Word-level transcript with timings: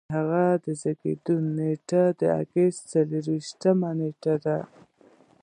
د 0.07 0.11
هغه 0.17 0.43
د 0.63 0.65
زیږیدو 0.81 1.35
نیټه 1.57 2.03
د 2.19 2.21
اګست 2.41 2.81
څلور 2.91 3.25
ویشتمه 3.33 3.91
ده. 4.43 4.57